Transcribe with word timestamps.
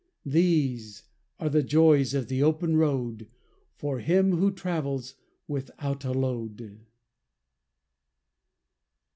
These 0.25 1.03
are 1.39 1.49
the 1.49 1.61
joys 1.61 2.15
of 2.15 2.27
the 2.27 2.41
open 2.41 2.75
road 2.75 3.27
For 3.75 3.99
him 3.99 4.35
who 4.37 4.51
travels 4.51 5.13
without 5.47 6.03
a 6.03 6.11
load. 6.11 6.87